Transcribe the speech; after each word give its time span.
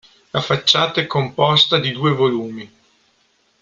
La 0.31 0.41
facciata 0.41 0.99
è 0.99 1.05
composta 1.05 1.77
di 1.77 1.91
due 1.91 2.13
volumi. 2.13 2.71